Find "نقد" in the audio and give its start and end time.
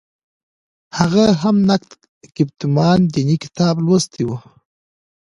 1.69-1.91